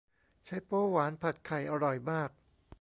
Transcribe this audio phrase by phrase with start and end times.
[0.43, 2.29] ไชโป๊วหวานผัดไข่อร่อยมาก